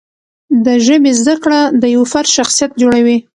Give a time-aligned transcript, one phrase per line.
[0.65, 3.17] د ژبې زده کړه د یوه فرد شخصیت جوړوي.